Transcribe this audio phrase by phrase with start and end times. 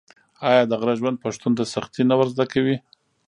[0.49, 2.75] آیا د غره ژوند پښتون ته سختي نه ور زده کوي؟